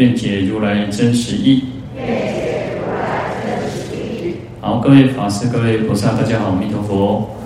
[0.00, 1.62] 愿解如来真实义。
[4.58, 7.36] 好，各位法师、各位菩萨，大家好，阿弥陀佛。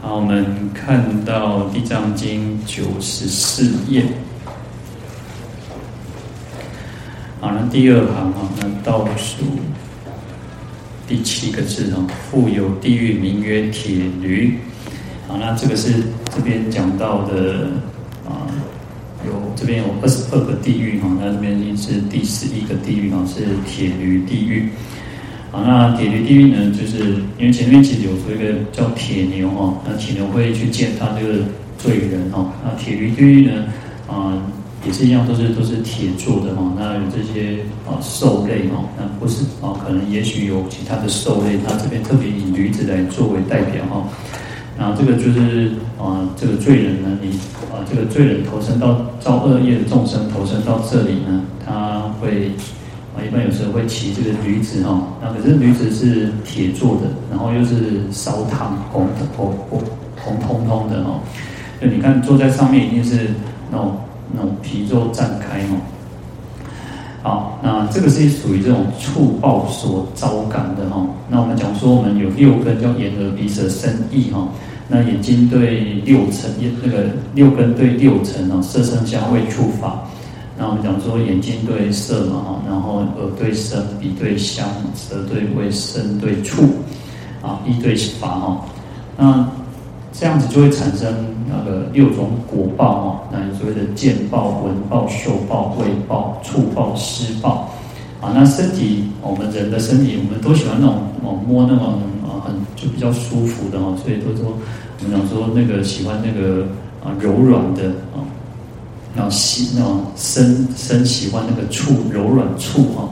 [0.00, 4.04] 好，我们看到《地藏经》九十四页。
[7.40, 9.44] 好，那第二行啊，那倒数
[11.08, 14.56] 第七个字啊，复有地狱名曰铁驴。
[15.26, 17.70] 好，那这个是这边讲到的。
[19.56, 24.68] 这边有二十二个地狱哈，那这边是第十一个地狱哈，是铁驴地狱。
[25.50, 31.38] 好，那铁驴地狱呢，就是因为前面其实有说一个叫铁牛哈，那铁牛会去见他这个
[31.78, 32.52] 罪人哈。
[32.62, 33.64] 那铁驴地狱呢，
[34.06, 34.36] 啊，
[34.86, 36.72] 也是一样，都是都是铁做的哈。
[36.76, 44.06] 那有这些啊兽类哈，那不是啊，可能也许有其他的兽类，他这边特别以驴子来作为代表哈。
[44.78, 47.30] 那这个就是啊，这个罪人呢，你
[47.72, 52.52] 啊，这个罪人投生到造恶业的众生投生到这里呢，他会
[53.16, 55.00] 啊，一般有时候会骑这个驴子哈。
[55.22, 59.82] 那可是驴子是铁做的，然后又是烧烫红红红
[60.22, 61.18] 红彤彤的哈。
[61.80, 63.30] 就你看坐在上面一定是
[63.70, 63.96] 那种
[64.34, 65.76] 那种皮肉绽开哈。
[67.22, 71.06] 好，那这个是属于这种触报所招感的哈。
[71.30, 74.46] 那我们讲说，我们有六根叫眼耳鼻舌身意哈。
[74.88, 76.48] 那眼睛对六尘，
[76.80, 80.04] 那个六根对六尘啊，色声香味触法。
[80.56, 84.64] 那我们讲说，眼睛对色嘛哈，然后耳对声，鼻对香，
[84.94, 86.62] 舌对味，身对触，
[87.42, 88.64] 啊，意对法哈。
[89.18, 89.48] 那
[90.12, 91.12] 这样子就会产生
[91.48, 93.22] 那个六种果报哈。
[93.32, 97.68] 那所谓的见报、闻报、嗅报、味报、触报、识报。
[98.20, 100.94] 啊，那身体，我们人的身体，我们都喜欢那种
[101.24, 101.98] 哦摸那种。
[102.76, 104.52] 就比较舒服的哈，所以都说
[105.02, 106.66] 我们讲说那个喜欢那个
[107.02, 108.20] 啊柔软的啊，
[109.16, 113.08] 然后喜那种身身喜欢那个触柔软触哈，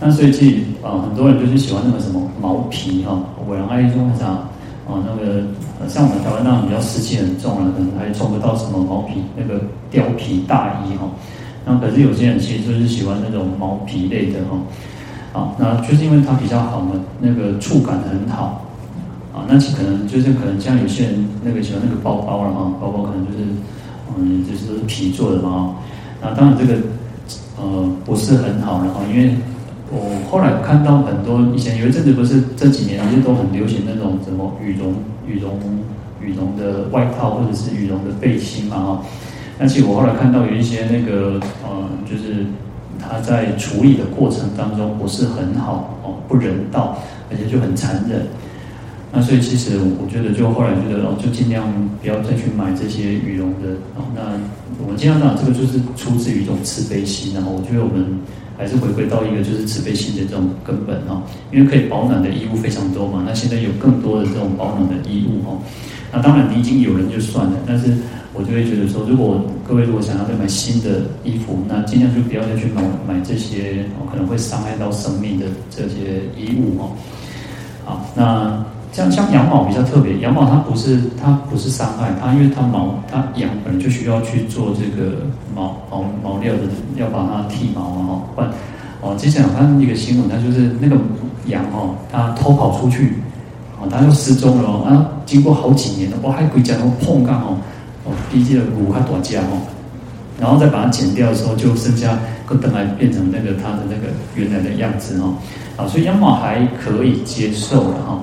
[0.00, 3.18] 那所以其实啊很多人就是喜欢那个什么毛皮哈，
[3.48, 5.42] 我原来说啥啊那个
[5.88, 9.60] 像我们台湾那种比较湿气很重了，可能还穿不到什么毛皮那个
[9.92, 11.08] 貂皮大衣哈，
[11.64, 18.62] 那可是有些人其实就是喜欢那种毛皮类的哈，啊那就是因为它比较好嘛，那个触感很好。
[19.36, 23.44] 啊，那可能就是可能像有些人那个喜欢那个包包了哈，包包可能就是
[24.16, 25.76] 嗯，就是皮做的嘛。
[26.22, 26.80] 那当然这个
[27.60, 29.34] 呃不是很好的哈，因为
[29.92, 34.94] 我后来看到很多以前有一阵子不是这几年其实都很流行那种什么羽绒
[35.28, 35.60] 羽绒
[36.22, 39.02] 羽绒的外套或者是羽绒的背心嘛哈。
[39.58, 42.46] 但其实我后来看到有一些那个呃，就是
[42.98, 46.96] 他在处理的过程当中不是很好哦，不人道，
[47.30, 48.26] 而且就很残忍。
[49.16, 51.64] 那所以其实我觉得，就后来觉得哦，就尽量
[52.02, 54.04] 不要再去买这些羽绒的哦。
[54.14, 54.20] 那
[54.84, 58.20] 我们尽量讲，这个就是出自于一种慈悲心，然后我觉得我们
[58.58, 61.22] 还是回归到一个就是慈悲心的这种根本哦。
[61.50, 65.56] 因为可以保暖的衣物非常多嘛，那现在有更多的这种保暖的衣物哦。
[66.12, 67.96] 那当然你已经有人就算了，但是
[68.34, 76.92] 我就会觉得说，如果各位如果想要再买新的衣服，那尽量就不要再去买买这些哦，可能会伤害到生命的这些衣物哦。
[77.82, 78.62] 好，那。
[78.96, 85.18] 像像羊毛比较特别，羊毛它不是它不是伤害它，因为它毛它羊本来就需要去做这个
[85.54, 86.62] 毛毛毛料的，
[86.96, 88.22] 要把它剃毛嘛哈。
[88.34, 88.50] 不然
[89.02, 90.96] 哦，之前我看一个新闻，它就是那个
[91.44, 93.16] 羊哦，它偷跑出去，
[93.78, 97.50] 哦，它就失踪了哦，啊，经过好几年了，哇，还回家都碰刚好
[98.04, 99.60] 哦，毕竟骨还多家哦，
[100.40, 105.34] 然后再把它剪掉的时候，就剩下个灯来变成那个它的那个原来的样子哦，
[105.76, 108.18] 啊，所以羊毛还可以接受的哈。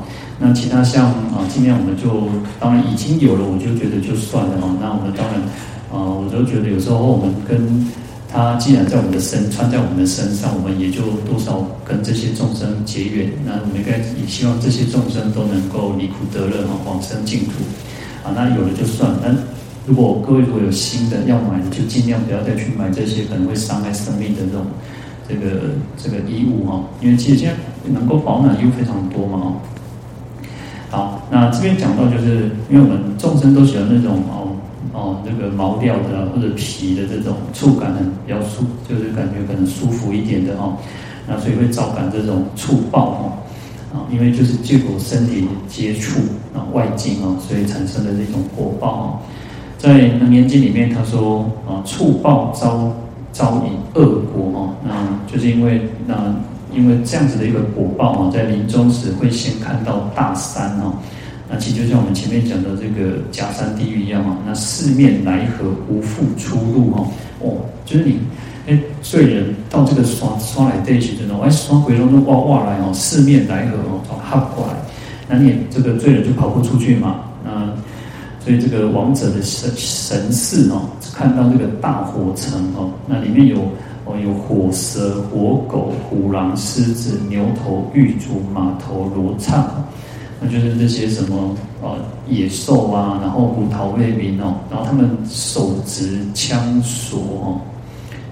[0.46, 2.28] 那其他像啊，今天我们就
[2.60, 4.76] 当然已经有了，我就觉得就算了哦。
[4.82, 5.40] 那我们当然
[5.88, 7.88] 啊，我就觉得有时候我们跟
[8.28, 13.32] 他既然在我们的身穿在我们的身上，我们也就多少跟这些众生结缘。
[13.46, 17.64] 那我们应该也希望这些众生都能够离苦得乐哈，往生净土
[18.28, 18.36] 啊。
[18.36, 19.20] 那有了就算了。
[19.24, 19.32] 那
[19.88, 24.66] 如果各位如果有新的要买的，就尽量不要再去买这些可能会伤害生命的这种
[25.24, 26.84] 这个这个衣物哈。
[27.00, 27.56] 因为其实现在
[27.88, 29.56] 能够保暖的衣物非常多嘛。
[30.94, 34.54] 好，那这边讲到，就是因为我们众生都喜欢那种哦
[34.94, 40.78] 哦那个毛料的或者皮的这种触感很比较舒，就是感觉可能舒服一点的哦，
[41.28, 43.24] 那所以会招感这种触报哦，
[43.92, 46.20] 啊，因为就是借由身体接触
[46.54, 49.06] 啊外境哦，所以产生的这种果报哦，
[49.80, 52.94] 在《楞严经》里面他说啊，触报招
[53.32, 54.94] 招引恶果哦，那
[55.26, 56.36] 就是因为那
[56.76, 60.94] 因为这样子的一个果报哦，在临终时会先看到大山哦。
[61.50, 67.08] 那其实就像我们前面讲的这个假山地狱一样啊，那四面来合，无复出路哈。
[67.42, 68.20] 哦，就是你，
[68.68, 74.74] 哎，罪人到这个刷刷来对去，真的，哎，刷回龙中哇哇来哦，四面来合哦，哈过来，
[75.28, 77.22] 那你这个罪人就跑不出去嘛。
[77.44, 77.70] 那
[78.44, 83.58] 所以这个亡者的神神识哦，看到这个大火城哦，那里面有
[84.06, 89.66] 哦有火蛇、火狗、虎狼、狮子、牛头、玉足、马头、罗刹。
[90.42, 91.96] 那就是这些什么呃
[92.28, 97.62] 野兽啊，然后虎头类兵哦，然后他们手执枪索哦，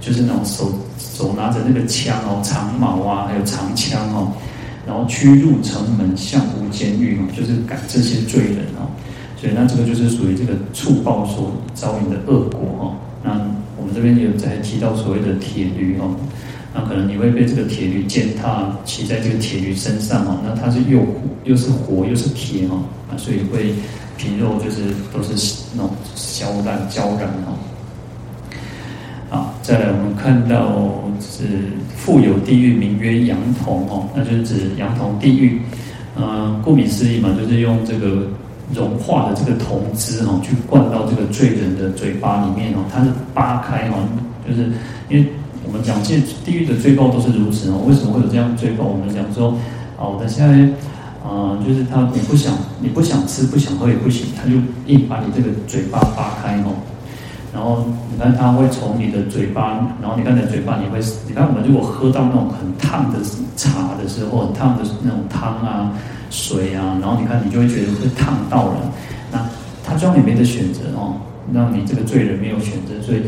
[0.02, 4.34] 就是那种手手拿着那个枪哦，长矛啊，还有长枪哦，
[4.86, 8.92] 然后驱入城门，向无监狱哦，就是赶这些罪人哦，
[9.38, 12.94] 所以那这个就是属于这个触报所招引的恶果哦。
[13.24, 13.40] 那
[13.92, 16.16] 们这边有在提到所谓的铁驴哦。
[16.74, 20.40] 那可能你会被这个铁驴践踏，骑在这个铁驴身上哦。
[20.46, 21.02] 那它是又
[21.44, 23.74] 又是火又是铁哦，啊，所以会
[24.18, 27.60] 皮肉就是都是那种焦烂焦燃哦。
[29.30, 31.44] 好，再来我们看到是
[31.98, 35.62] 富有地狱，名曰烊铜哦，那就是指烊铜地狱。
[36.16, 38.28] 嗯，顾名思义嘛，就是用这个
[38.74, 44.08] 融化的这个铜汁哦，去灌到这个罪人的嘴巴里面哦，它是扒开哦，
[44.48, 44.72] 就是
[45.10, 45.26] 因为。
[45.64, 47.80] 我们讲，这地狱的罪报都是如此哦。
[47.88, 48.84] 为什么会有这样罪报？
[48.84, 49.56] 我们讲说，
[49.96, 50.54] 哦，但现在，
[51.24, 52.52] 啊、就是他，你不想，
[52.82, 54.56] 你不想吃，不想喝也不行，他就
[54.88, 56.74] 硬把你这个嘴巴扒开哦。
[57.54, 63.20] 然后你看，他会从你的嘴巴，然后你看你的嘴巴，你会，你看我们如果喝到那种很烫的
[63.56, 65.94] 茶的时候，很烫的那种汤啊、
[66.32, 68.92] 水啊，然后你看你就会觉得会烫到了。
[69.32, 69.48] 那
[69.84, 71.14] 他就让你没得选择哦，
[71.54, 73.22] 让你这个罪人没有选择，所以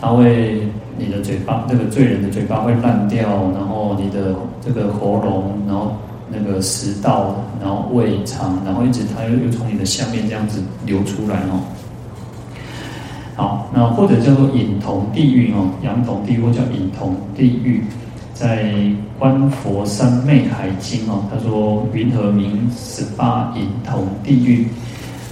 [0.00, 0.66] 他会。
[0.96, 4.32] 你的嘴巴，这个罪人的嘴巴会烂掉，然后你的
[4.64, 5.90] 这个喉咙，然后
[6.30, 11.58] 那个食道，然后胃肠，然后一直它又又从你的下面这样子流出来哦。
[13.34, 17.82] 好，那或者叫做引铜地狱哦，烊铜地狱或叫引铜地狱，
[18.34, 18.64] 在
[19.16, 24.66] 《观佛三昧海经》哦，他说云何名十八引铜地狱？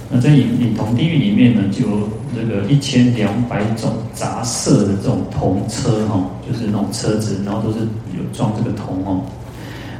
[0.09, 9.21] 那在引引铜地狱里面呢，就这个一千两百种杂色的这种铜车哈，就是那种车子，然后都是有装这个铜哦。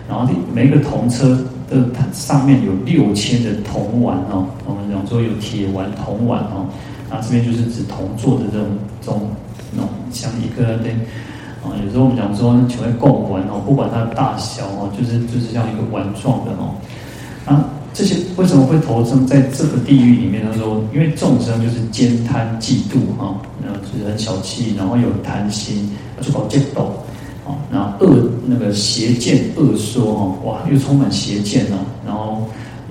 [0.07, 1.29] 然后每个铜车
[1.69, 6.67] 的它上面有六千的铜丸哦，我们讲说有铁丸、铜丸哦。
[7.09, 8.67] 那这边就是指铜做的这种
[9.01, 9.29] 这种
[9.73, 10.95] 那种像一个对
[11.63, 16.75] 啊，有时候我们讲说球会共丸哦，不管它的大小哦，就是就是像一个丸状的哦，
[17.45, 17.65] 啊。
[17.95, 20.43] 这些为什么会投生在这个地狱里面？
[20.43, 26.85] 他说，因为众生就是慳贪嫉妒哈，然后就是很小气，然后有贪心，就搞嫉妒，
[27.47, 32.41] 啊，然后恶那个邪见恶说哈，哇，又充满邪见哦，然后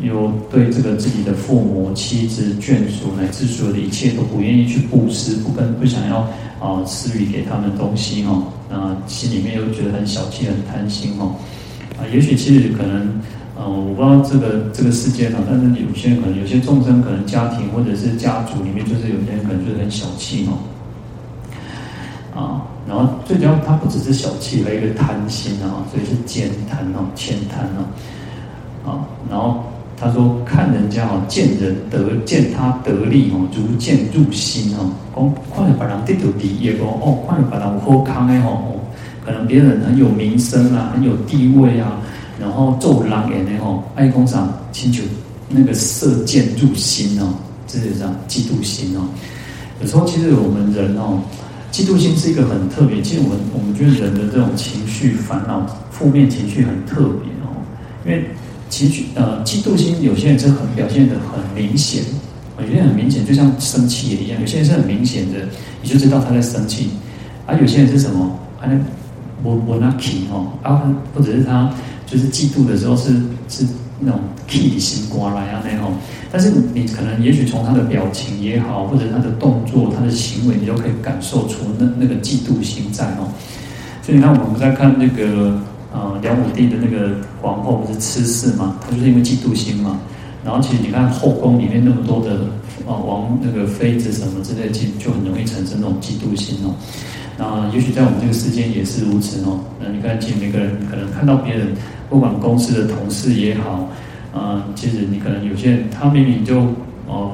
[0.02, 6.18] 有对这个自己的父母、妻子、眷属乃至所有的一切都不愿意去布施，不跟不想要
[6.60, 11.34] 啊施予给他们东西哈，那心里面又觉得很小气、很贪心哈，
[11.98, 13.20] 啊，也许其实可能。
[13.54, 20.56] 嗯，我不知道这个这个世界上，但是有些人可能有些众生可能家庭或者是家族里面，就是有些人可能就是很小气哦，
[22.34, 29.62] 啊，然后最主要他不只是小气，还有一个贪心啊，所以是慳贪哦，慳贪哦，啊，然后
[30.02, 38.80] 他说看人家哦，见人得见他得利哦，如见入心哦，讲看了别人得到利益哦，哦，看了别人喝康的哦，
[39.24, 42.00] 可能别人很有名声啊，很有地位啊。
[42.40, 45.04] 然后做人言的吼，爱工厂请求
[45.48, 47.32] 那个射箭入心哦，
[47.68, 49.02] 这是这样嫉妒心哦。
[49.80, 51.20] 有时候其实我们人哦，
[51.70, 53.00] 嫉妒心是一个很特别。
[53.02, 57.54] 其实我们我们觉得人的这种情绪烦恼、负面情绪很特别哦。
[58.04, 58.24] 因为
[58.72, 62.02] 其实呃，嫉妒心有些人是很表现得很明显，
[62.58, 64.40] 有些人很明显，就像生气也一样。
[64.40, 65.40] 有些人是很明显的，
[65.82, 66.88] 你就知道他在生气。
[67.44, 68.38] 而有些人是什么？
[68.62, 68.64] 啊，
[69.42, 70.80] 我我那气哦，啊，
[71.14, 71.70] 或者是他。
[72.04, 73.10] 就是嫉妒的时候是
[73.48, 73.64] 是
[74.00, 75.94] 那种气心刮来啊那种，
[76.30, 83.32] 但是你可能也许从他的表情也好，或者他的动作、他的行为，你都可以感受出那那个嫉妒心在哦。
[84.02, 85.58] 所以你看我们在看那个
[85.92, 89.98] 呃梁武帝的那个皇后不是痴氏嘛，她就是因为嫉妒心嘛，
[90.44, 92.46] 然后其实你看后宫里面那么多的
[92.86, 96.74] 啊王那个妃子什么之类，其实就很容易产生那种嫉妒心哦。
[97.38, 99.60] 那也许在我们这个世间也是如此哦。
[99.80, 101.68] 那你看，其实每个人可能看到别人，
[102.10, 103.88] 不管公司的同事也好，
[104.34, 106.60] 啊，其实你可能有些人他明明就
[107.08, 107.32] 哦，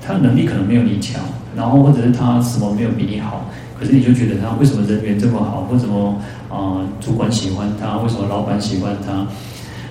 [0.00, 1.20] 他的能力可能没有你强，
[1.54, 3.44] 然后或者是他什么没有比你好，
[3.78, 9.26] 可是你就觉得他为什么人缘这么好，为什么啊主管喜欢他，为什么老板喜欢他？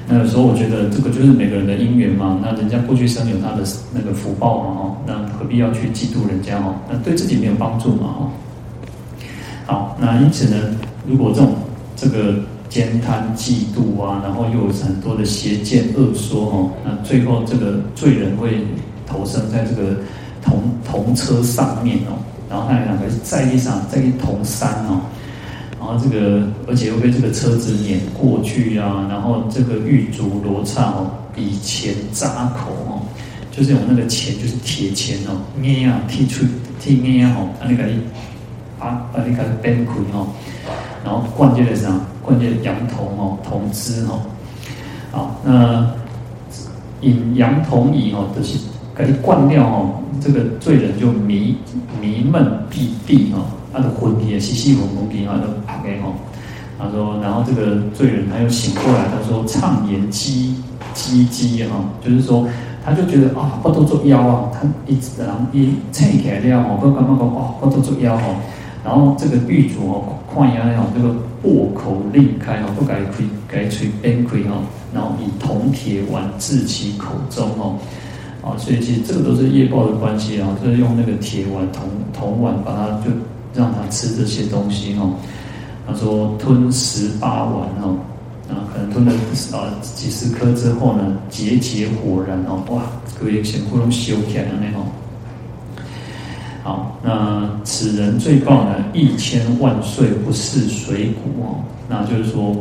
[0.10, 3.64] 那有时候我觉得这个就是每个人的因缘嘛，那人家过去生有他的
[3.94, 6.76] 那个福报嘛，哈，那何必要去嫉妒人家哦？
[6.90, 8.32] 那对自己没有帮助嘛，哈。
[9.66, 10.58] 好，那因此呢，
[11.06, 11.56] 如果这种
[11.96, 12.36] 这个
[12.70, 18.66] 慳贪嫉妒啊，然后又有很多的邪见恶说哈，那最后这个罪人会
[19.06, 19.98] 投生在这个
[20.42, 22.16] 同同车上面哦，
[22.50, 25.02] 然后他两个在地上，在铜山哦。
[25.80, 29.06] 然后这个，而且又被这个车子碾过去啊！
[29.10, 33.00] 然后这个玉竹罗刹哦，以钱扎口哦，
[33.52, 36.44] 就是用那个钱，就是铁钱哦，捏啊，剔出
[36.82, 37.84] 剔捏哦，啊那个
[38.80, 40.28] 啊啊那个崩溃哦，
[41.06, 41.88] 然后灌进来啥？
[42.24, 44.20] 灌进羊头哦，铜汁哦。
[45.12, 45.90] 好，那
[47.02, 48.58] 引羊铜饮哦，就是
[48.98, 49.90] 给你灌掉哦，
[50.20, 51.56] 这个罪人就迷
[52.02, 53.46] 迷闷闭地哦。
[53.72, 56.14] 他的魂也稀稀蒙蒙的，他都拍给吼。
[56.80, 60.56] 他说，然后这个罪人他又醒过来，他说畅言激
[60.96, 62.48] 激激哈，就是说，
[62.84, 68.36] 他就觉得啊，我都做妖啊，他一直然后一撑起来了吼，都刚刚讲哦，我都做妖吼。
[68.84, 74.64] 然后这个狱主哦，看一下那种这个破口令开哦，不改开改吹边开哦，
[74.94, 77.76] 然后以铜铁丸置其口中哦，
[78.48, 83.12] 啊，所以其实这个都是业报的关系啊，就是用那个铁碗铜铜碗把它就。
[83.54, 85.16] 让它吃这些东西哦，
[85.88, 87.98] 他说吞十八碗哦，
[88.48, 89.12] 啊，可能吞了
[89.58, 92.84] 啊几十颗之后呢，节节火燃哦，哇，
[93.20, 94.86] 各位先不用修起来了那种。
[96.62, 102.56] 好，那此人最棒呢，一千万岁不似水谷哦，那就是说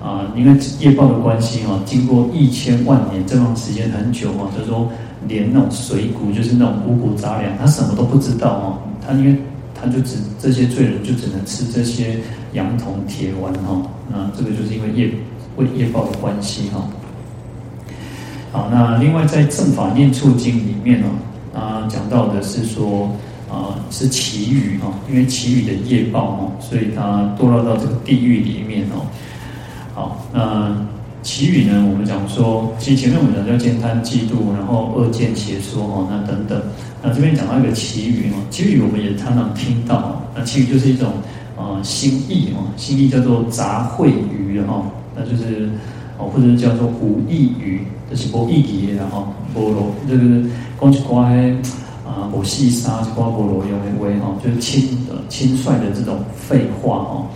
[0.00, 4.88] 啊，因为业报的关系哦，经过一千万年这段时间很久哦，就是说
[5.28, 9.36] 连那种水谷，就是那种五谷杂粮，他什么都不知道哦，他因为。
[9.78, 12.18] 他就只这些罪人就只能吃这些
[12.54, 15.10] 羊铜铁丸哈，那这个就是因为业
[15.56, 16.88] 为业报的关系哈。
[18.52, 23.14] 好，那另外在《正法念处经》里面哦，啊讲到的是说
[23.50, 29.04] 啊是綺语哈，因为綺语的业报哦，所以他堕落到这个地狱里面哦。
[29.94, 30.85] 好，那。
[31.36, 31.86] 綺语呢？
[31.92, 36.58] 我们讲说，其实前面我们讲叫慳贪嫉妒，然后恶见邪说哦，那等等。
[37.02, 40.22] 那这边讲到一个綺语哦，綺语我们也常常听到。
[40.34, 41.12] 那綺语就是一种
[41.58, 44.82] 呃心意哦，心意叫做杂秽语哈，
[45.14, 45.68] 那就是
[46.16, 50.24] 哦，或者是叫做无义语，就是无意义的哈，无罗这个
[50.80, 51.20] 讲一寡
[52.06, 57.26] 啊，无细沙一寡无罗用的话哈，就是轻呃轻率的这种废话哦。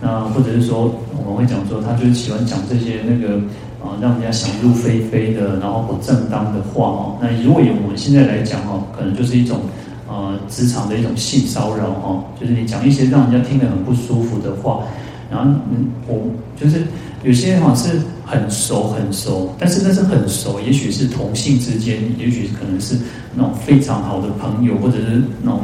[0.00, 3.36] 那或者是说，我们会讲说，他就是喜欢讲这些那个
[3.82, 7.18] 啊，让人家想入非非的，然后不正当的话哦。
[7.20, 9.60] 那如果以我们现在来讲哦，可能就是一种
[10.06, 14.82] 呃职场的一种性骚扰哦，就是你讲一些让人家听得很不舒服的话，
[15.30, 16.20] 然后嗯，我
[16.60, 16.82] 就是
[17.24, 22.96] 有些哈是很熟很熟，但是那是很熟，也许是同性之间，也许可能是
[23.34, 25.60] 那种非常好的朋友，或者是那种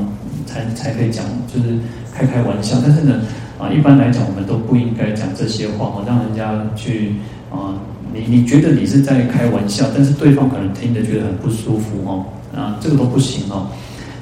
[0.47, 1.23] 才才可以讲，
[1.55, 1.77] 就是
[2.15, 3.21] 开开玩笑，但是呢。
[3.62, 7.14] 啊，一般来讲，我们都不应该讲这些话哦，让人家去
[7.49, 7.78] 啊，
[8.12, 12.26] 你你觉得你是在开玩笑，但是对方可能听着觉得很不舒服哦，
[12.57, 13.69] 啊，这个都不行哦，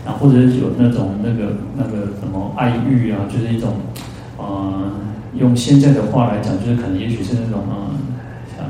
[0.05, 3.73] 啊，或者是有那种那个那个什么爱欲啊，就是一种
[4.37, 4.93] 啊，
[5.39, 7.89] 用现在的话来讲，就是可能也许是那种啊，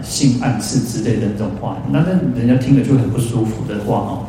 [0.03, 4.23] 性暗示之类的那种话，那那人家听了就很不舒服的话哦。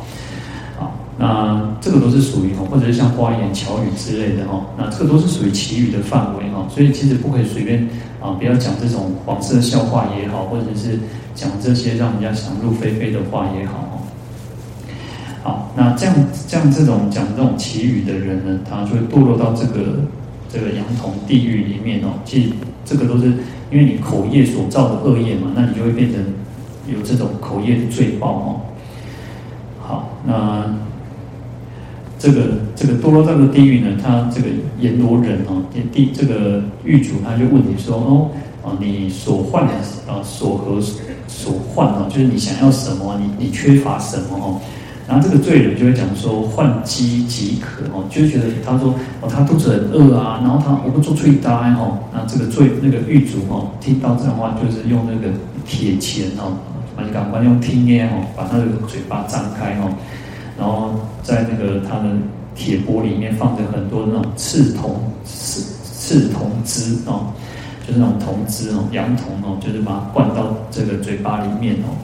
[1.18, 7.86] 那这个都是属于哈，或者是像花言巧语之类的哈，那这个都是属于祈语的范围哈，所以其实不可以随便
[8.20, 10.98] 啊，不要讲这种黄色笑话也好，或者是
[11.34, 14.02] 讲这些让人家想入非非的话也好。
[15.42, 16.14] 好，那这样
[16.48, 20.00] 这样这种讲这种祈语的人呢，他就会堕落到这个
[20.50, 22.14] 这个羊童地狱里面哦。
[22.24, 22.50] 其实
[22.86, 23.26] 这个都是
[23.70, 26.24] 因为你口业所造的恶业嘛，那你就会变成
[26.88, 28.60] 有这种口业的罪报哦。
[29.78, 30.74] 好，那。
[32.22, 32.40] 这个
[32.76, 34.46] 这个堕落这个地狱呢，他这个
[34.78, 35.60] 阎罗人哦，
[35.92, 38.30] 地这个狱主他就问你说哦，
[38.62, 39.72] 啊，你所患的
[40.06, 40.80] 啊所和
[41.26, 44.60] 所患哦，就是你想要什么，你你缺乏什么哦？
[45.08, 55.34] 然后这个罪人就会讲说，患饥即渴哦，就觉得他说哦，他肚子很饿啊，然后他我不做最大哦，那这个罪那个狱主哦，听到这样的话，就是用那个
[55.66, 56.54] 铁钳哦，
[56.96, 59.90] 我们赶快用听音哦，把他的嘴巴张开哦，
[60.62, 62.04] 然后在那个他的
[62.54, 65.60] 铁钵里面放着很多那种赤铜赤
[65.98, 67.32] 赤铜汁哦，
[67.84, 71.98] 就是那种铜汁哦，羊铜哦，就是把它灌到这个嘴巴里面哦。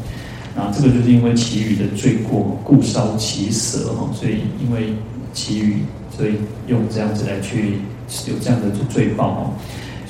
[0.57, 4.93] 那这个就是因为其余的罪过，故烧其舌哈，所以因为
[5.33, 6.33] 其余，所以
[6.67, 7.79] 用这样子来去
[8.27, 9.51] 有这样的罪报哈。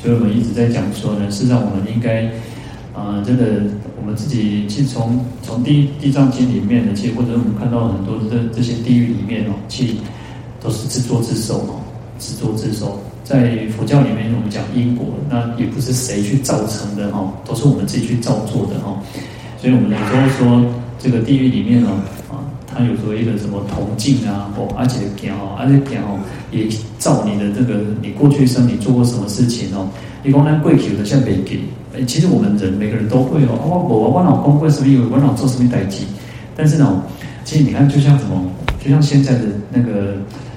[0.03, 2.31] 所以我们一直在讲说呢，事实上我们应该，
[2.99, 3.63] 啊、呃，真的
[4.01, 9.95] 我们自己去从从地地藏经里面呢，其实或者我们看到很多的这这些地狱里面哦，其实
[10.61, 11.79] 都是自作自受哦，
[12.19, 12.99] 自作自受。
[13.23, 18.99] 在佛教里面，我们讲因果，那也不是谁去造成的哈，都是我们自己去造作的哈。
[19.61, 20.65] 所以，我们有时候说，
[20.99, 21.91] 这个地狱里面呢，
[22.31, 26.19] 啊，它有时候一个什么铜镜啊，哦，而且讲哦，而且讲哦，
[26.51, 26.67] 也
[26.99, 29.87] 照你的这个你过去生你做过什么事情哦。
[30.25, 31.61] 你光那跪求的像没给，
[32.05, 33.59] 其实我们人每个人都会哦。
[33.65, 36.05] 我我我老公为什么以为我老做什么代志？
[36.57, 37.03] 但是呢，
[37.45, 38.45] 其实你看，就像什么，
[38.83, 40.15] 就像现在的那个，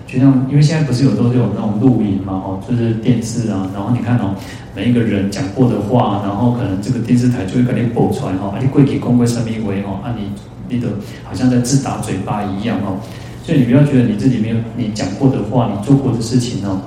[0.08, 4.36] 就像因为现在不是有都是有那种录影嘛，哦，就是电视啊，然后你看哦。
[4.74, 10.32] 每一个人讲过的话，然后可能这个电视台就会给你播出来哈，啊，你跪给公会上面为哈，啊你
[10.70, 10.88] 你的
[11.26, 12.96] 好像在自打嘴巴一样哦，
[13.44, 16.80] 所以你不要觉得你自己没有你讲过的话，你做过的事情哦，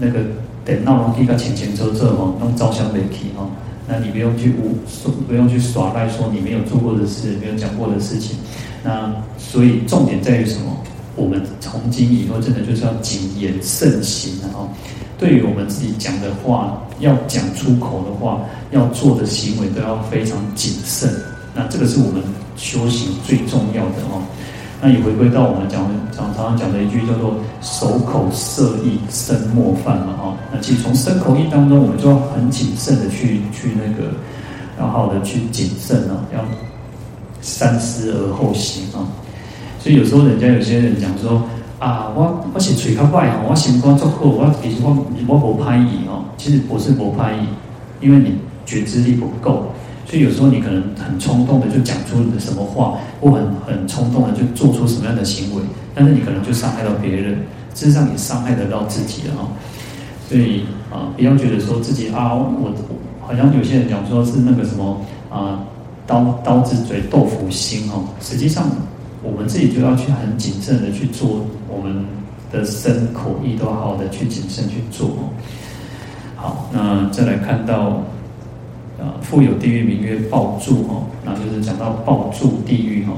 [0.00, 0.18] 那个
[0.64, 3.46] 等闹容易个前前车车哈，弄照相媒体哈，
[3.90, 4.78] 那你不用去无
[5.26, 8.38] 不用去耍赖说你没有做过的事，没有讲过的事情，
[8.84, 10.76] 那所以重点在于什么？
[11.16, 14.62] 我们从今以后真的就是要谨言慎行啊。
[15.18, 21.10] 对于我们自己讲的话，要讲出口的话，要做的行为都要非常谨慎。
[21.52, 22.22] 那这个是我们
[22.56, 24.22] 修行最重要的哦。
[24.80, 30.36] 那也回归到我们讲常常讲的一句叫做“守口摄意，身莫犯”嘛哈。
[30.52, 34.10] 那其实从身口意当中，我们就要很谨慎的去去那个，
[34.78, 36.40] 要好的去谨慎啊，要
[37.40, 39.04] 三思而后行啊。
[39.78, 41.42] 所以有时候人家有些人讲说。
[41.80, 44.94] 啊，我我是嘴较坏吼，我心肝足好，我其实我
[45.26, 47.46] 我无拍意哦，其实不是无歹意，
[48.02, 49.72] 因为你觉知力不够，
[50.10, 55.62] 所以有时候你可能很冲动的就讲出什么话，或很很冲动的就做出什么样的行为，
[55.94, 57.34] 但是你可能就伤害到别人，
[57.76, 59.48] 事实上也伤害得到自己了哈。
[60.28, 62.74] 所以啊，不要觉得说自己啊，我
[63.20, 65.62] 好像有些人讲说是那个什么啊，
[66.08, 68.68] 刀刀子嘴豆腐心哦，实际上。
[69.22, 72.06] 我们自己就要去很谨慎的去做，我们
[72.50, 75.28] 的身口意都好好的去谨慎去做哦。
[76.36, 78.02] 好，那再来看到，
[79.00, 83.12] 啊，复有地狱名曰抱柱哦，那就是讲到抱柱地狱哈，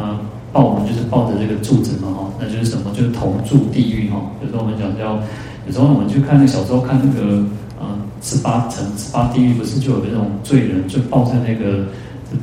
[0.00, 0.20] 啊，
[0.52, 2.92] 抱我们就是抱着这个柱子嘛哈，那就是什么？
[2.94, 4.20] 就是铜柱地狱哈。
[4.40, 5.18] 有时候我们讲叫，
[5.66, 7.38] 有时候我们去看那小时候看那个，
[7.80, 11.86] 啊，十八层十八地狱不是就有那种罪人就抱在那个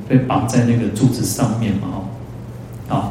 [0.08, 1.88] 被绑在那个柱子上面嘛
[2.90, 2.96] 哈。
[2.96, 3.10] 啊，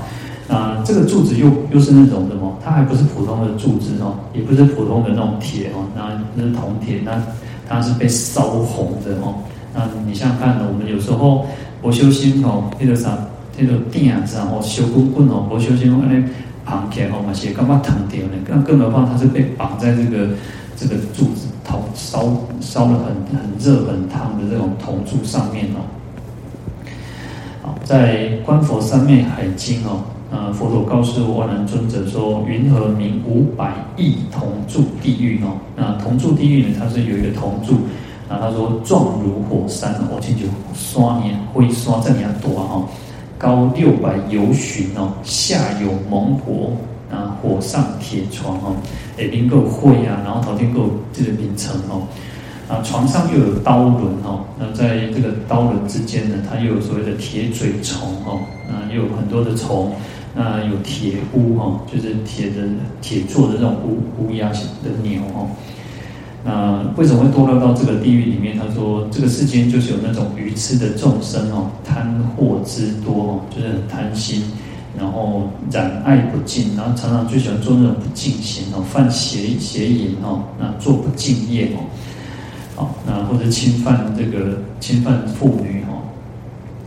[0.49, 2.59] 那这个柱子又又是那种什么？
[2.63, 7.21] 它还不是普通的柱子哦，也不是普通的那种铁哦，那那是铜铁，那
[7.67, 9.35] 它是被烧红的哦。
[9.75, 11.47] 那你想想看呢，我们有时候
[11.81, 13.17] 不修心哦，那个啥，
[13.59, 16.23] 那个电啊，然后修棍棍哦，不修心哦，那
[16.65, 18.35] 绑起来哦，嘛是干嘛疼掉呢？
[18.47, 20.29] 更更何况它是被绑在这个
[20.77, 22.25] 这个柱子头烧
[22.61, 23.07] 烧的很
[23.37, 25.83] 很热很烫的这种铜柱上面哦。
[27.63, 35.59] 好在《观佛三昧海经》哦，呃，佛陀告诉阿难尊者说：“云何名五百亿同住地狱哦？
[35.77, 36.75] 那同住地狱呢？
[36.79, 37.81] 它是有一个铜柱，
[38.29, 42.83] 啊，他说壮如火山，我亲就刷年灰刷这样多哈，
[43.39, 46.73] 高六百由旬哦，下有猛火，
[47.11, 48.77] 啊，火上铁床哦，
[49.17, 52.03] 下边够灰啊，然后头顶够这个名称哦。”
[52.69, 59.93] 啊，床上又有刀轮哦，那在这个刀轮之间呢，它又有所谓的铁嘴虫哦，那又有很多的虫，
[60.35, 62.63] 那有铁乌哦，就是铁的
[63.03, 65.49] 铁做的这种乌乌鸦的鸟哦。
[66.45, 68.59] 那为什么会堕落到这个地狱里面？
[68.59, 74.43] 他说，这个世间就是有那种愚痴的众生哦，贪货之多哦，就是很贪心，
[74.99, 81.87] 然后染爱不净，然后常常最喜欢做那种不敬行哦，犯邪邪淫哦，那做不敬业哦。
[82.75, 86.03] 好，那或者侵犯这个侵犯妇女哈，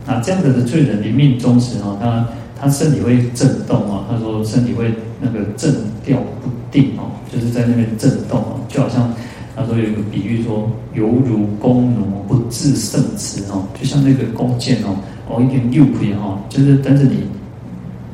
[0.06, 2.28] 那这样子的罪人临命终时哈，他
[2.60, 9.10] 他身体会震动哦，他说身体会那个震调不定哦，就是在那边震动哦，就好像
[9.56, 17.22] 他说有一个比喻说，犹如弓弩不自胜持哦，就像那个弓箭哦，哦一点六倍哈，就是但是你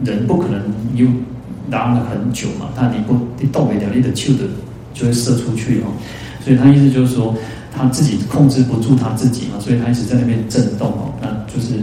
[0.04, 0.62] 人不可能
[0.94, 1.06] 又
[1.68, 4.44] 拉了很久嘛，但你不你动不了，你的球的
[4.94, 5.90] 就会射出去哦，
[6.44, 7.34] 所以他意思就是说。
[7.74, 11.82] 他自己控制不住他自己嘛，所以他一直在那边震动哦，那就是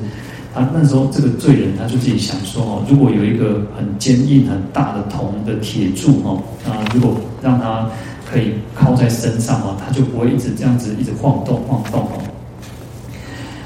[0.54, 7.89] 他那时候这个罪人他就自己想说哦，如果有一个很坚硬很大的铜的铁柱哦，啊，如果让他
[8.29, 12.21] 可以靠在身上哦，他就不会一直这样子一直晃动晃动哦。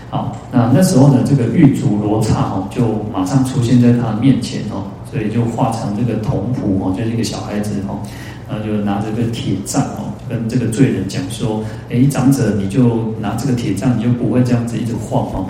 [0.09, 7.99] 好，那那时候呢，这个狱卒罗刹哦，就马上出现在他的面前哦，所以就化成这个童仆哦，就是一个小孩子哦，
[8.47, 10.13] 然后就拿着个铁杖哦。
[10.29, 15.45] 跟这个罪人讲说：“哎，长者，你就拿这个铁杖，你就不会这样子一直晃哦。”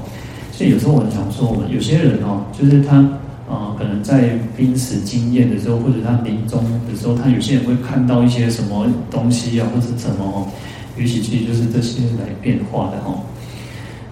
[0.51, 3.07] 所以有时候我想说，有些人哦，就是他
[3.49, 10.47] 呃，可能在濒死经验的时候，或者他临终的时候，他有些人会看到一些什么东西啊，或者什么哦，
[10.97, 13.21] 也许其实就是这些来变化的哦。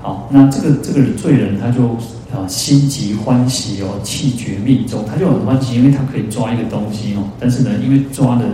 [0.01, 1.89] 好，那这个这个罪人他就
[2.33, 7.23] 啊心急欢喜哦，气绝命终，他就很欢喜，因为他可以抓一个东西哦。
[7.39, 8.45] 但是呢，因为抓的。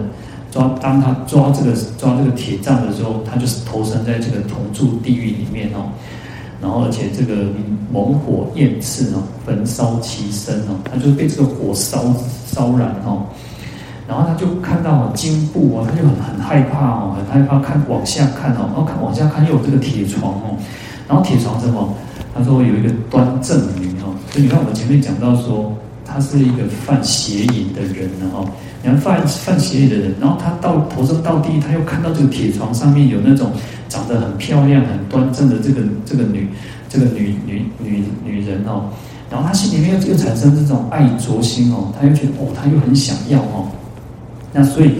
[0.50, 5.92] 抓，当他抓这个抓这个铁杖的时候，他就是投身在这个铜柱地狱里面哦。
[6.62, 7.43] 然后，而且这个
[7.91, 12.04] 猛火焰炽哦，焚烧其身哦，他就被这个火烧
[12.48, 13.26] 烧燃哦。
[14.08, 20.58] 然后他就看到金布哦，他就很很害怕哦，很害怕看往下看哦，然后看往下看又有这个铁床哦。
[21.08, 21.93] 然后铁床什么？
[22.34, 24.15] 他说有一个端正女哦。
[24.32, 25.72] 所以你看我们前面讲到说，
[26.06, 28.48] 他是一个犯邪淫的人呢哦。
[28.84, 33.52] 你看犯犯邪淫的人，然后他到投生到地狱，他又看到这个铁床上面有那种
[33.90, 36.48] 长得很漂亮、很端正的这个这个女
[36.88, 38.90] 这个女女女女人哦，
[39.32, 43.68] 然后他心里面又又产生这种爱着心哦，他又觉得哦，他又很想要哦，
[44.54, 44.92] 那所以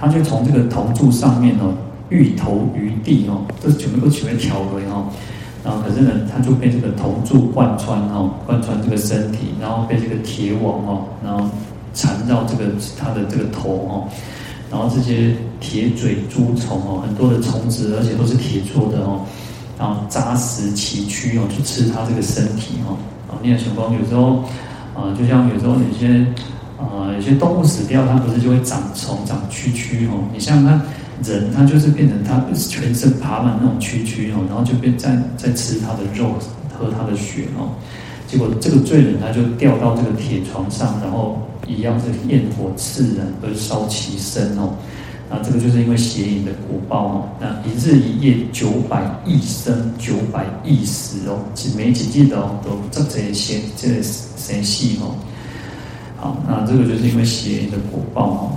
[0.00, 1.72] 他就从这个铜柱上面哦，
[2.08, 5.06] 欲投于地哦，这全部都全部挑回哦，
[5.64, 11.48] 然后可是呢，他就被这个铜柱贯穿哦，贯穿这个身体，然后被这个铁网哦，然后。
[11.94, 14.08] 缠绕这个他的这个头哦，
[14.70, 19.26] 然后这些铁嘴诸虫哦，很多的虫子，而且都是铁做的哦，
[19.78, 22.96] 然后扎实崎岖哦，去吃它这个身体哦。
[23.28, 24.44] 啊，念雄光有时候
[24.94, 26.26] 啊，就像有时候有些
[26.78, 30.24] 啊，有些动物死掉，它不是就会长虫、长蛆蛆哦？
[30.32, 30.80] 你像它
[31.22, 36.34] 人，它就是变成它全身爬满那种蛆蛆哦，然后就变在在吃它的肉，
[36.76, 37.76] 喝它的血哦。
[38.30, 41.40] 结果这个罪人他就掉到这个铁床上，然后。
[41.68, 44.74] 一样是焰火炽燃而烧其身哦，
[45.30, 47.28] 那这个就是因为邪淫的果报哦。
[47.38, 55.14] 那一日一夜九百亿生，九百亿死哦，几每几季的哦都这这些这些戏哦。
[56.16, 58.50] 好，那这个就是因为邪淫的果报哦。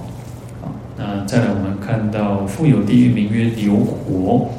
[0.63, 4.49] 好，那再来我们看到富有地狱名曰流火，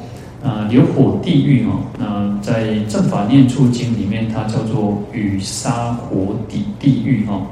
[0.45, 1.81] 啊，流火地狱哦。
[1.97, 7.47] 那在《正法念处经》里面，它叫做雨沙火底地狱哦。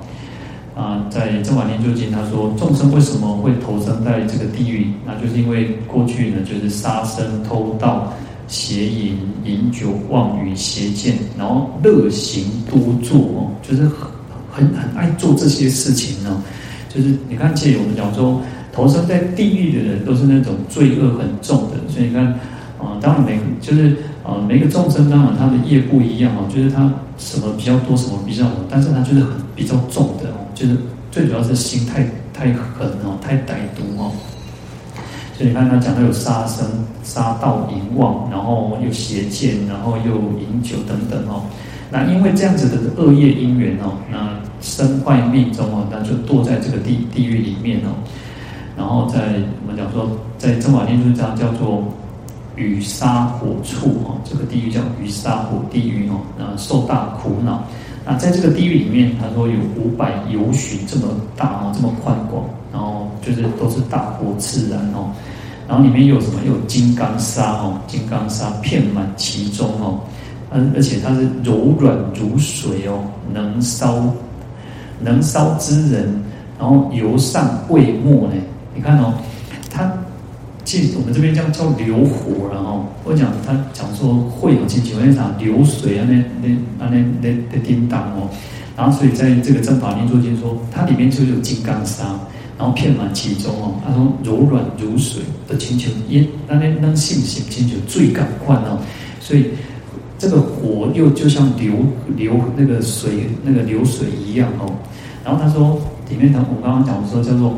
[0.76, 4.94] 啊，在《正法念处经》他说，众生为什么会投生在这个地狱？
[5.06, 8.14] 那就是因为过去呢，就是杀生、偷盗、
[8.48, 14.08] 邪淫、饮酒、妄语、邪见，然后乐行多作哦，就是很
[14.52, 16.44] 很很爱做这些事情呢。
[16.90, 18.40] 就是你看，其实我们讲说，
[18.72, 22.40] 投生在地狱的人都是那种罪恶很重的，所以你看，
[22.84, 30.46] 啊，当然每就是啊，每个众生当然他的业不一样哦，就是他什么比较多，什么比较，但是他就是很比较重的哦。
[30.54, 30.78] 就是
[31.12, 34.12] 最主要是心太太狠哦，太歹毒哦。
[35.36, 36.66] 所以你看他讲他有杀生、
[37.04, 41.44] 杀盗、淫妄，然后又邪见，然后又饮酒等等哦。
[41.92, 44.30] 那因为这样子的恶业因缘哦，那
[44.62, 47.90] 身坏命中哦，那就堕在这个地地狱里面哦。
[48.78, 49.20] 然后在
[49.62, 51.84] 我们讲说，在正法念处这样叫做
[52.56, 57.64] 雨沙火处哦，这个地狱叫雨沙火地狱哦，那受大苦恼。
[58.06, 65.10] 那在这个地狱里面，他说有五百由旬这么大哦，这么宽广，然后就是都是大火炽燃哦，
[65.68, 66.40] 然后里面有什么？
[66.46, 70.00] 有金刚砂哦，金刚砂遍满其中哦，
[70.52, 74.04] 而而且它是柔软如水哦，能烧
[75.00, 76.22] 能烧之人，
[76.60, 78.34] 然后由上未没呢。
[78.76, 79.14] 你看哦，
[80.74, 86.08] 其实我们这边叫叫流火然后，我讲他讲说会有进去，为啥流水啊？
[86.10, 88.28] 那那那那那那叮当哦，
[88.76, 92.06] 然后所以在这个正法念处经说，它里面就有金刚砂，
[92.58, 93.76] 然后片满其中哦。
[93.86, 98.80] 他说柔软如水的请求，因那那那信心请求最感快哦，
[99.20, 99.52] 所以
[100.18, 101.72] 这个火又就像流
[102.18, 104.66] 流那个水那个流水一样哦。
[105.24, 107.56] 然后他说里面他我刚刚讲说叫做。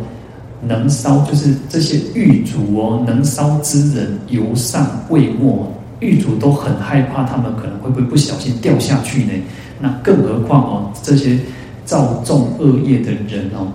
[0.67, 9.31] 能烧就是这些狱卒哦，能烧之人由上未没，狱卒都很害怕，他们可能会不会不小心掉下去呢？
[9.79, 11.37] 那更何况哦，这些
[11.85, 13.67] 造众恶业的人哦，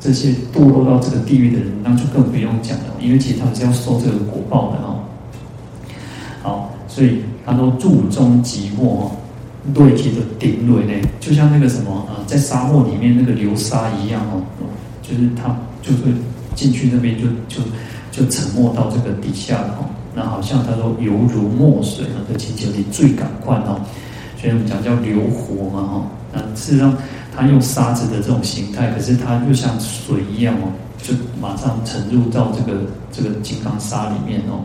[0.00, 5.00] 这些堕落到这个地狱的人，那就更不用讲了，因为其实他们是要受这个果报的哦。
[6.42, 9.10] 好，所以他说住中寂寞哦，
[9.72, 14.42] 对其的顶垒呢，就像那个什么啊，在沙漠里面那个流沙一样哦，
[15.02, 16.12] 就是他就会
[16.54, 17.62] 进去那边就就
[18.10, 23.80] 就沉没到这个底下了哦，那好像他说犹如墨水啊，这请求你最赶快哦，
[24.40, 26.96] 所以我们讲叫流火嘛哈，那事实上
[27.36, 30.72] 它用沙子的这种形态，可是它又像水一样哦。
[31.02, 32.80] 就马上沉入到这个
[33.12, 34.64] 这个金刚砂里面哦。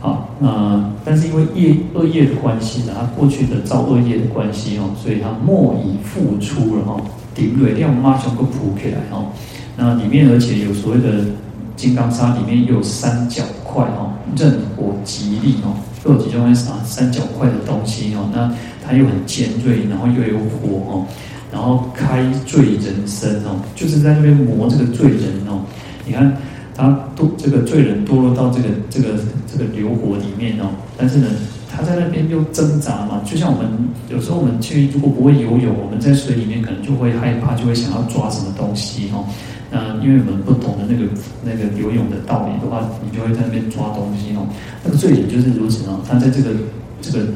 [0.00, 7.00] 好，那但是因为业恶业的关系呢，他过去的造恶业的关系哦，所以他莫以复出了哦。
[7.34, 9.26] 顶蕊量马上就铺起来哦。
[9.76, 11.24] 那里面而且有所谓的
[11.76, 18.28] 金刚砂里面又有三角块哦，任火极利哦，又有几种啥三角块的东西哦。
[18.32, 18.50] 那
[18.84, 21.06] 它又很尖锐，然后又有火哦。
[21.52, 25.60] 然后开罪人身哦，就是在那边磨这个罪人哦。
[26.04, 26.36] 你看
[26.74, 29.10] 他堕这个罪人堕落到这个这个
[29.50, 31.28] 这个流火里面哦，但是呢，
[31.70, 33.20] 他在那边又挣扎嘛。
[33.24, 33.70] 就像我们
[34.10, 39.24] 有时候我们去如果不会游泳，我们在水里面可能就会害怕，就会想要抓什么东西哦。
[39.70, 41.04] 那因为我们不懂得那个
[41.44, 44.46] 那个游泳的道理的话，你就会在那边抓东西哦。
[44.84, 46.50] 那个醉人就是如此哦，他在这个
[47.00, 47.26] 这个。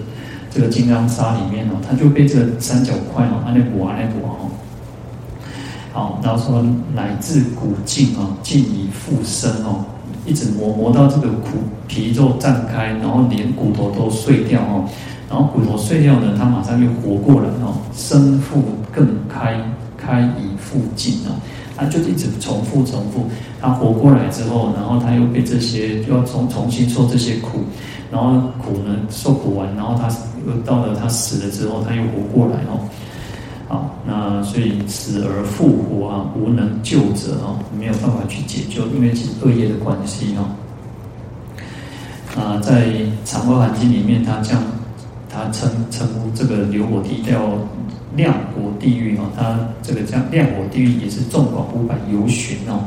[0.52, 4.50] 这个金刚砂里面哦，它就被这个三角块哦，按那磨按那磨哦，
[5.92, 6.60] 好，然后说
[6.92, 9.84] 乃至古尽哦，尽以复生哦，
[10.26, 11.50] 一直磨磨到这个骨
[11.86, 14.88] 皮肉绽开，然后连骨头都碎掉哦，
[15.30, 19.54] 然后骨头碎掉呢，它马上又活过来哦，生复更开，
[19.96, 21.38] 开以复尽哦，
[21.80, 23.24] 他就一直重复重复，
[23.58, 27.60] 他活过来之后，然后他又被这些又要重重新受这些苦。
[28.12, 30.08] 然后苦呢，受苦完，然后他
[30.46, 32.84] 又到了他死了之后，他又活过来哦。
[33.68, 40.50] 好，那所以死而复活啊，无能救者哦，没有办法去解救，因为是恶业的关系哦。
[42.36, 42.88] 啊，在
[43.24, 44.62] 《长阿含经》里面，他这样，
[45.28, 47.38] 他称称呼这个流火地叫
[48.20, 52.84] 亮火地狱哦，他这个叫亮火地狱也是纵广五百由旬哦。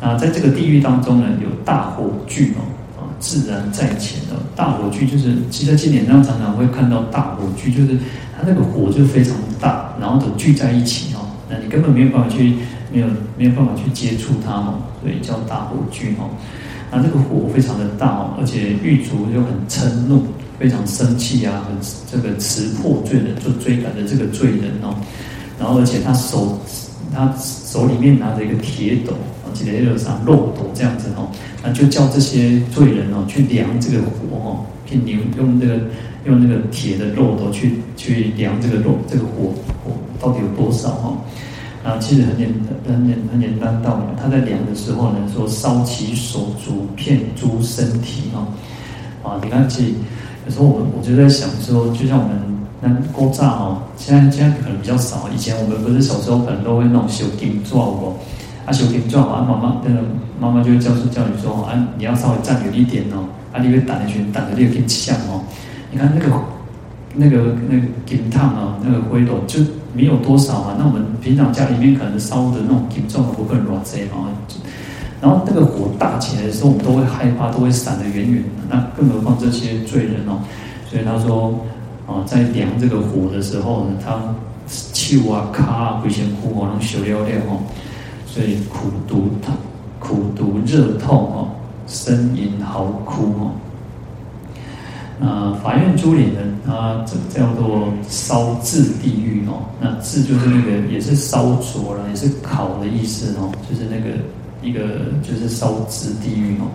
[0.00, 2.60] 那在这个地狱当中呢，有大火炬哦。
[2.96, 7.96] 啊自然在前的大火炬，就是其实在经典上常常会看到大火炬，就是
[8.36, 12.54] 它那个火就非常大，然后都聚在一起哦，那你根本没有办法去，
[12.92, 13.06] 没有
[13.38, 16.30] 没有办法去接触它哦，所以叫大火炬哦。
[16.90, 20.26] 那这个火非常的大哦，而且狱卒又很嗔怒，
[20.62, 21.74] 非常生气啊，很
[22.08, 24.94] 这个持破罪人就追赶的这个罪人哦，
[25.58, 26.56] 然后而且他手
[27.12, 29.50] 他手里面拿着一个铁斗啊。
[29.52, 31.26] 记得有啥漏斗这样子哦，
[31.64, 35.80] 那就叫这些罪人哦去量这个火哦，去牛用这个
[36.26, 41.18] 用那个铁的漏斗去去量这个漏这个火火到底有多少哈？
[41.82, 42.48] 啊，其实很简
[42.86, 48.46] 单很简很简单道理，他在量的时候呢，说烧其手足遍诸身体哈。
[49.24, 49.94] 啊，你看其
[50.46, 52.36] 有时候我我就在想说，就像我们
[52.80, 58.14] 那锅炸哦，现在现在可能比较少，以前我们不是小时候可能都会那种修金做哦。
[58.64, 60.00] 啊，修平状啊，妈妈那个
[60.38, 65.42] 妈妈就会教书教你说啊，你要稍微站远一点哦，啊，你会挡一群挡着那个金像哦。
[65.90, 66.32] 你看那个
[67.16, 69.58] 那个那个金烫啊，那个灰斗就
[69.92, 70.76] 没有多少啊。
[70.78, 74.30] 那我们平常家里面可能烧的那种金状不会乱这啊。
[75.22, 78.48] 然后那个火大起来的时候，我们都会害怕，都会闪得远远的。
[78.68, 80.40] 那更何况这些罪人哦。
[80.90, 81.54] 所以他说
[82.08, 84.20] 啊，在量这个火的时候呢，他
[84.66, 87.62] 气啊、脚啊、规身躯哦，能烧了了哦。
[88.26, 89.54] 所以苦毒痛，
[90.00, 91.48] 苦毒热痛哦，
[91.86, 93.52] 呻吟嚎哭哦。
[95.20, 96.40] 那法苑珠林呢？
[96.66, 99.62] 他这叫做烧炙地狱哦。
[99.80, 103.52] 那炙就是那个也是烧灼了，也是烤的意思哦。
[103.70, 104.18] 就是那个
[104.62, 104.80] 一个
[105.22, 106.70] 就是烧炙地狱哦。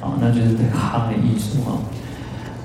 [0.00, 1.78] 啊，那就是这个夯的艺术哦。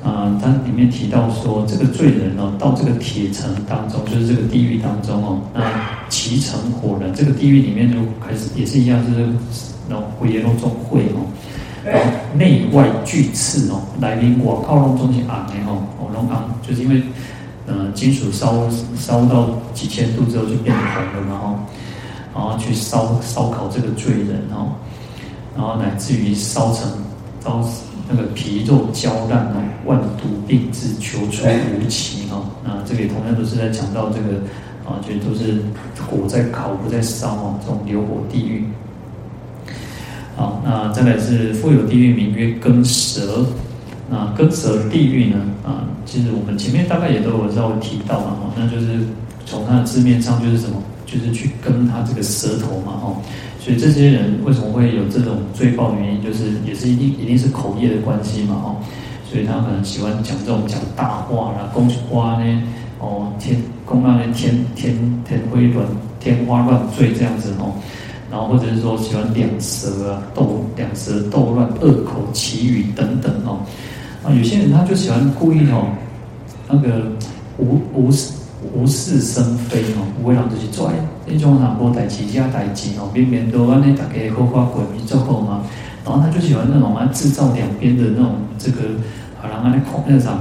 [0.03, 5.61] 啊，它里面提到说，这个罪人哦，到这个铁城当中，就是这个地狱当中哦，那
[6.09, 9.29] 其成火人，这个地狱里面就开始也是一样，就是
[9.87, 11.21] 那种灰烟那种灰哦，
[11.85, 17.03] 然后内外俱赤哦，来临我靠拢中间昂的哦，哦拢昂，就是因为
[17.67, 21.59] 呃金属烧烧到几千度之后就变红了嘛哈，
[22.33, 24.73] 然后去烧烧烤这个罪人哦，
[25.55, 26.91] 然后乃至于烧成
[27.43, 27.63] 烧。
[28.13, 32.43] 那个皮肉焦烂哦，万毒病滞，求出无期哦。
[32.61, 34.35] 那这个也同样都是在讲到这个
[34.83, 35.61] 啊，就都是
[36.09, 38.65] 火在烤，不在烧哦，这种流火地狱。
[40.35, 43.45] 好，那再来是富有地狱，名曰羹舌。
[44.09, 45.37] 那羹舌地狱呢？
[45.63, 48.99] 啊，其实我们前面大概也都有稍微提到嘛哈，那就是
[49.45, 53.15] 从它的字面上就是什么，就是去跟他这个舌头嘛哈。
[53.59, 58.75] 所以这些人为什么会有这种罪报原因，就是也是一定一定是口业的关系嘛，哦，
[59.29, 62.63] 所以他可能喜欢讲这种讲大话啦，讲花呢，
[62.97, 63.55] 哦天，
[63.87, 64.95] 讲那呢天天
[65.27, 65.85] 天灰乱
[66.19, 67.71] 天花乱坠这样子哦，
[68.31, 73.59] 然后或者是说喜欢两舌啊斗两舌斗乱恶口綺语等等哦，
[74.23, 75.85] 啊有些人他就喜欢故意哦，
[76.67, 77.03] 那个
[77.59, 78.11] 无无
[78.61, 80.93] 无事生非哦，有的人就是拽，
[81.25, 85.63] 那种人无代志加代志哦，明明都安尼大家好花过比较好嘛，
[86.05, 88.81] 然后他就喜欢那种啊制造两边的那种这个，
[89.41, 90.37] 好人安尼看那啥，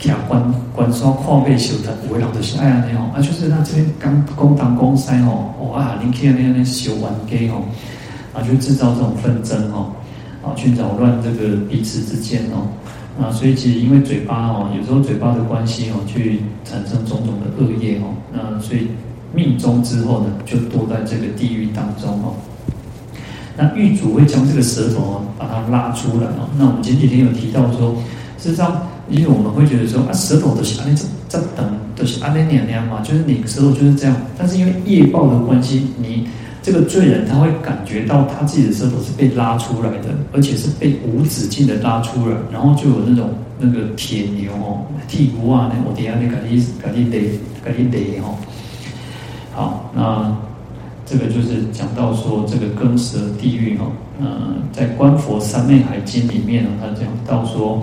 [0.00, 0.42] 徛关
[0.74, 4.24] 关山看背修的，有的人就是爱安尼哦，啊就是他这边刚
[4.56, 7.62] 讲东讲西哦，哦啊，你去那那修冤家哦，
[8.32, 9.92] 啊就制造这种纷争哦，
[10.42, 12.66] 啊去扰乱这个彼此之间哦。
[13.20, 18.14] 啊，所以其实因为嘴巴哦，有时候嘴巴的关系哦，去产生种种的恶业哦。
[18.32, 18.88] 那所以
[19.34, 22.34] 命中之后呢，就堕在这个地狱当中哦。
[23.56, 26.48] 那狱主会将这个舌头哦，把它拉出来哦。
[26.58, 27.94] 那我们前几天有提到说，
[28.38, 34.16] 事实上，因为我们会觉得说啊，舌头都是安尼这这等都是安尼那样嘛，就是你舌头就是这样。
[34.38, 36.26] 但是因为业报的关系，你。
[36.62, 47.22] 这个罪人他会感觉到他自己的舌头是被拉出来的，而且是被无止境的拉出来，然后就有那种那个铁牛哦，铁牛啊，那我底下那个你个你雷
[47.64, 48.38] 个你雷哦。
[49.52, 50.36] 好，那
[51.04, 57.82] 这个就是讲到说这个羹舌地狱哦，嗯，在《观佛三昧海经》里面呢，他讲到说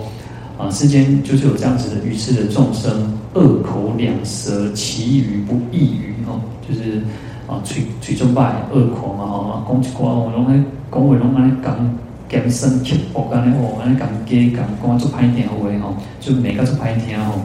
[0.56, 7.02] 啊，世间就是有这样子的愚痴的众生，恶口两舌，其余不异语哦，就是。
[7.50, 17.40] 啊，嘴嘴中败恶口嘛，吼，讲一寡话拢咧讲话拢安尼讲艰深刻薄，安尼哦，安尼讲假讲讲做歹听话吼，就每个做歹听吼。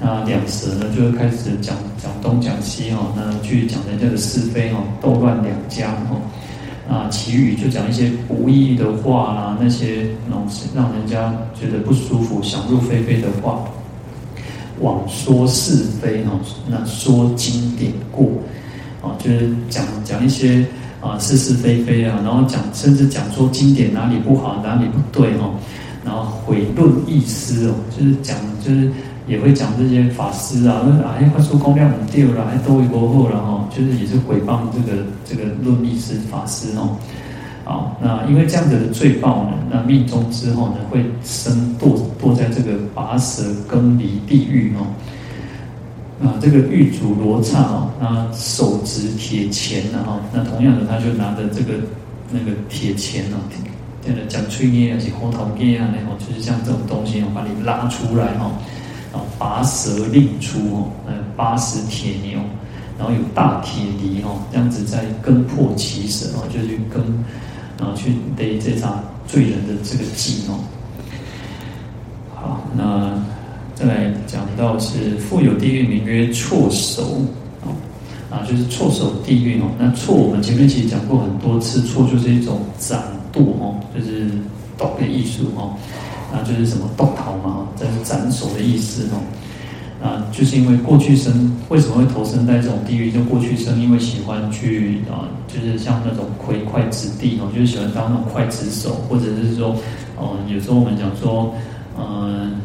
[0.00, 6.22] 那两舌呢，就开始讲讲东讲西哦，那去讲人家的是非哦，斗乱两家哦。
[6.88, 13.64] 啊，綺语就讲一些无意义的话啦，那些那种让人家觉得不舒服、想入非非的话，
[14.80, 18.26] 妄说是非哦，那说经典过。
[19.02, 20.64] 啊，就是讲讲一些
[21.00, 25.54] 啊是是非非啊，然后讲甚至讲说经典哪里不好，哪里不对哦，
[26.04, 28.90] 然后毁论义师哦，就是讲就是
[29.26, 36.96] 也会讲这些法师啊，说哎快说公量很掉了，还多一波后了哈，就是也是诽谤这个这个论义师法师哦。
[37.64, 44.84] 好，那因为这样子的罪报呢，那命中之后呢，会生堕堕在这个拔舌根离地狱哦。
[46.22, 51.80] 啊，这个狱主罗刹哦，那手执铁钳呢哈，那同样的他就拿着这个
[52.30, 53.40] 那个铁钳哦，
[54.04, 58.52] 这个讲吹叶啊，是红桃叶啊，那种就是像这种东西哦，把你拉出来哈，
[59.10, 62.38] 然后拔舌令出哦，呃，八十铁牛，
[62.98, 67.02] 然后有大铁犁哦，这样子在羹破其舌哦，就去羹，
[67.78, 70.60] 然后去逮这场罪人的这个计哦。
[72.34, 73.18] 好，那。
[73.80, 77.22] 再来讲到是富有地狱名曰错手
[78.30, 79.70] 啊，就是错手地狱哦。
[79.78, 84.28] 那错我们前面其实讲过很多次，错就是一种斩剁哦，就是
[84.76, 85.72] 剁的艺术哦。
[86.30, 89.16] 那就是什么剁头嘛，这是斩首的意思哦。
[90.06, 93.10] 啊，就是因为过去生为什么会投生在这种地狱？
[93.10, 99.74] 就过去生因为喜欢去啊，就是像那种魁刽子弟哦，就是喜欢当那种刽子手，或者是说
[100.18, 101.54] 哦，有时候我们讲说
[101.98, 102.60] 嗯。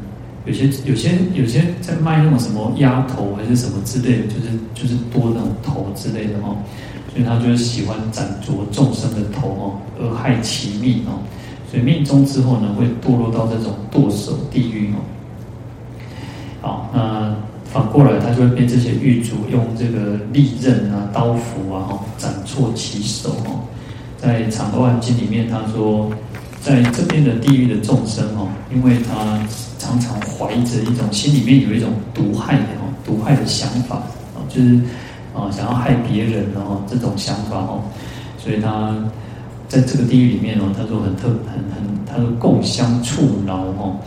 [0.46, 6.58] 有些有些有些在卖那种什么鸭头还是什么之类的，就是就是多那种头之类的哦，
[7.12, 9.64] 所以他就是喜欢斩啄众生的头哦，
[10.00, 11.20] 而害其命哦，
[11.70, 14.98] 所以命中之后呢，会堕落到这种剁手地狱哦。
[16.62, 23.62] 好，那反过来他就会被这些狱卒用这个利刃啊、刀斧啊，哈，斩错其手哦。
[24.18, 26.10] 在《长阿含经》里面，他说，
[26.66, 29.40] 在这边的地狱的众生哦，因为他。
[29.78, 34.02] 常常怀着一种心里面有一种毒害的哦，毒害的想法
[34.34, 34.80] 哦，就是
[35.32, 37.84] 啊想要害别人哦，这种想法哦，
[38.40, 38.98] 所以他
[39.68, 44.00] 在这个地狱里面哦，他说很特很很，他说共相触恼哦，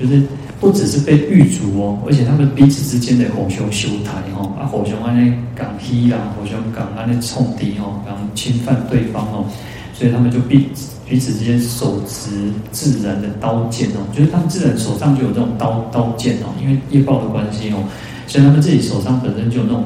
[0.00, 0.22] 就是
[0.58, 9.44] 不只是被狱卒哦，而且他们彼此之间的火熊修台哦，啊火熊安尼讲欺啦，火熊港安尼冲敌哦，讲侵犯对方哦，
[9.92, 10.95] 所以他们就彼此。
[11.08, 17.84] 彼此之间手持自然的刀剑哦，就是他们自然手上就有这种刀刀剑哦，因为业报的关系哦，
[18.26, 19.84] 所以他们自己手上本身就有那种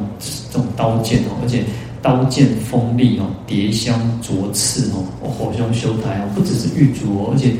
[0.50, 1.62] 这种刀剑哦，而且
[2.00, 7.52] 刀剑锋利哦，叠香灼刺哦，火凶修台哦，不只是玉镯哦，而且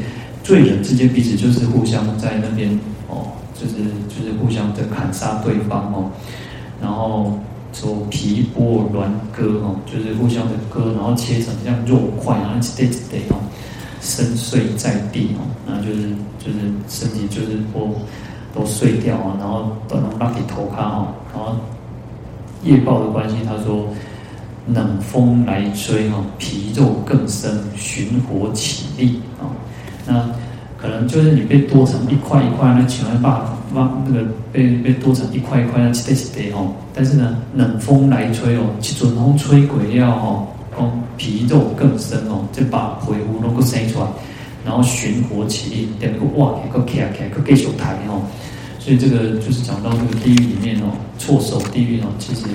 [0.43, 2.71] 罪人之间彼此就是互相在那边
[3.09, 3.75] 哦，就是
[4.09, 6.11] 就是互相的砍杀对方哦，
[6.81, 7.39] 然后。
[7.73, 13.37] 说皮剥卵割哦，就是互相的割，然后切成像肉块，然后一堆一堆哦，
[14.01, 16.59] 深碎在地哦，那就是就是
[16.89, 17.95] 身体就是都
[18.55, 21.57] 都碎掉啊，然后都能拉给头卡哈，然后
[22.63, 23.87] 业报的关系，他说
[24.67, 29.49] 冷风来吹哈，皮肉更生，寻火起立啊，
[30.07, 30.29] 那
[30.77, 40.47] 可能就是你被剁成一块一块，那请问爸爸爸那个被被剁成一块一块，那切得切得哦，但是呢，冷风来吹哦，一阵风吹过了哦。
[41.19, 44.07] 皮肉更深哦，就把皮肤能够生出来，
[44.65, 48.23] 然后寻活起立，点个哇，一个开开个给手抬哦。
[48.79, 52.47] 所以这个就是讲到这个地狱里面哦，措手地狱哦，其实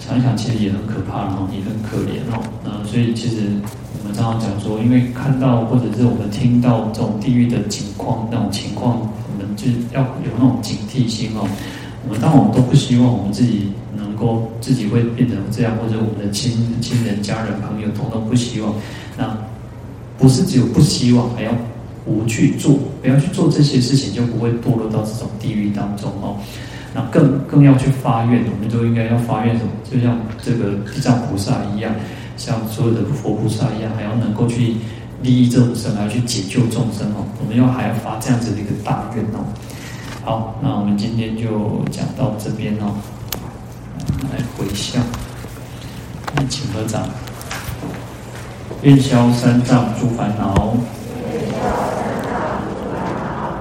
[0.00, 2.42] 想一想，其实也很可怕哦，也很可怜哦。
[2.64, 3.36] 那所以其实
[4.02, 9.08] 我们常常讲说，因为看到或者是我们听到这种地狱的情况，那种情况，
[9.92, 11.48] 要有那种警惕心哦。
[12.06, 13.72] 我们当然我们都不希望我们自己。
[13.96, 18.72] 能够自己会变成这样，或者我们的亲亲人、家人、朋友，统统不希望。
[19.16, 19.36] 那
[20.16, 21.52] 不是只有不希望，还要
[22.04, 26.36] 不去做，不要去做这些事情，就不会堕落到这种地狱当中哦。
[26.94, 29.70] 那更更要去发愿，我们都应该要发愿什么？
[29.90, 31.92] 就像这个地藏菩萨一样，
[32.36, 34.74] 像所有的佛菩萨一样，还要能够去
[35.22, 37.26] 利益众生，还要去解救众生哦。
[37.40, 39.44] 我们要还要发这样子的一个大愿哦。
[40.24, 42.94] 好，那我们今天就讲到这边哦。
[44.32, 45.02] 来回向，
[46.36, 47.02] 来请合掌，
[48.82, 50.76] 愿消三障诸烦恼，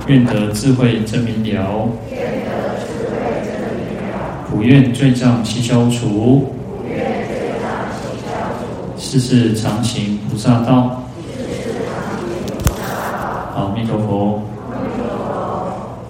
[0.07, 1.87] 愿得智慧真明了，
[4.49, 6.53] 普愿罪障悉消除，
[8.97, 11.03] 世世常行菩萨道。
[13.57, 14.56] 好，弥陀佛。